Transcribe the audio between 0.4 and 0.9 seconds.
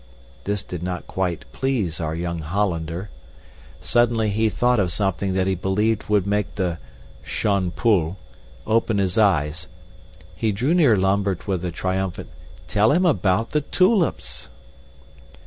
This did